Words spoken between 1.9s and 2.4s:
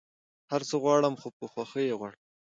غواړم